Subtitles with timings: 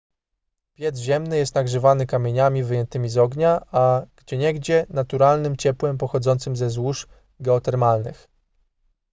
[0.75, 7.07] piec ziemny jest nagrzewany kamieniami wyjętymi z ognia a gdzieniegdzie naturalnym ciepłem pochodzącym ze złóż
[7.39, 8.27] geotermalnych